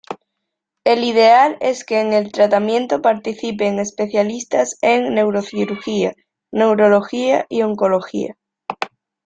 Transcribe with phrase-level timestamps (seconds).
[0.83, 6.15] El ideal es que en el tratamiento participen especialistas en neurocirugía,
[6.51, 8.35] neurología y oncología.